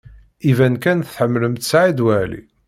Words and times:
Iban 0.51 0.75
kan 0.83 0.99
tḥemmlemt 1.01 1.67
Saɛid 1.69 1.99
Waɛli. 2.05 2.41